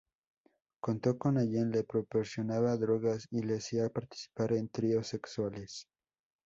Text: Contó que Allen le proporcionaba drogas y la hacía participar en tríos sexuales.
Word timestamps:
Contó 0.79 1.19
que 1.19 1.29
Allen 1.29 1.69
le 1.69 1.83
proporcionaba 1.83 2.75
drogas 2.75 3.27
y 3.29 3.43
la 3.43 3.57
hacía 3.57 3.87
participar 3.91 4.53
en 4.53 4.67
tríos 4.67 5.05
sexuales. 5.05 5.85